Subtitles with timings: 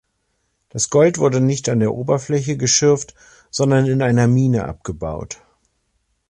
[0.69, 3.13] Das Gold wurde nicht an der Oberfläche geschürft,
[3.51, 5.41] sondern in einer Mine abgebaut.